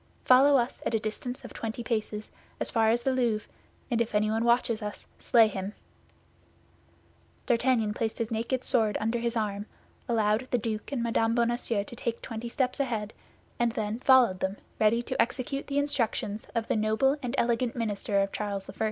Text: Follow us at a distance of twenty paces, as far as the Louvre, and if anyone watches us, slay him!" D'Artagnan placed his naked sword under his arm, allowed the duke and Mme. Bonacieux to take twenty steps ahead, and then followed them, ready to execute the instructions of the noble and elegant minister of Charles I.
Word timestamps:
Follow 0.25 0.57
us 0.57 0.81
at 0.83 0.95
a 0.95 0.99
distance 0.99 1.45
of 1.45 1.53
twenty 1.53 1.83
paces, 1.83 2.31
as 2.59 2.71
far 2.71 2.89
as 2.89 3.03
the 3.03 3.11
Louvre, 3.11 3.47
and 3.91 4.01
if 4.01 4.15
anyone 4.15 4.43
watches 4.43 4.81
us, 4.81 5.05
slay 5.19 5.47
him!" 5.47 5.75
D'Artagnan 7.45 7.93
placed 7.93 8.17
his 8.17 8.31
naked 8.31 8.63
sword 8.63 8.97
under 8.99 9.19
his 9.19 9.37
arm, 9.37 9.67
allowed 10.09 10.49
the 10.49 10.57
duke 10.57 10.91
and 10.91 11.03
Mme. 11.03 11.35
Bonacieux 11.35 11.83
to 11.83 11.95
take 11.95 12.19
twenty 12.19 12.49
steps 12.49 12.79
ahead, 12.79 13.13
and 13.59 13.73
then 13.73 13.99
followed 13.99 14.39
them, 14.39 14.57
ready 14.79 15.03
to 15.03 15.21
execute 15.21 15.67
the 15.67 15.77
instructions 15.77 16.49
of 16.55 16.67
the 16.67 16.75
noble 16.75 17.15
and 17.21 17.35
elegant 17.37 17.75
minister 17.75 18.21
of 18.21 18.31
Charles 18.31 18.67
I. 18.67 18.73